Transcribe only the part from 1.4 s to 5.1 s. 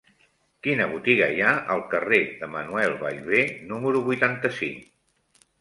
ha al carrer de Manuel Ballbé número vuitanta-cinc?